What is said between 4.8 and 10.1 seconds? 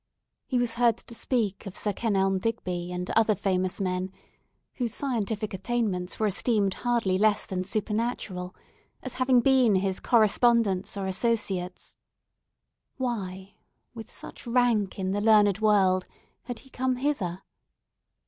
scientific attainments were esteemed hardly less than supernatural—as having been his